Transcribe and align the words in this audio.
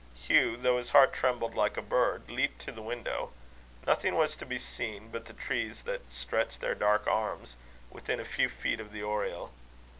Hugh, 0.15 0.57
though 0.57 0.79
his 0.79 0.89
heart 0.89 1.13
trembled 1.13 1.53
like 1.53 1.77
a 1.77 1.81
bird, 1.83 2.27
leaped 2.27 2.59
to 2.61 2.71
the 2.71 2.81
window. 2.81 3.33
Nothing 3.85 4.15
was 4.15 4.35
to 4.37 4.47
be 4.47 4.57
seen 4.57 5.11
but 5.11 5.25
the 5.25 5.31
trees 5.33 5.83
that 5.83 6.11
"stretched 6.11 6.59
their 6.59 6.73
dark 6.73 7.05
arms" 7.05 7.55
within 7.91 8.19
a 8.19 8.25
few 8.25 8.49
feet 8.49 8.79
of 8.79 8.91
the 8.93 9.03
oriel. 9.03 9.51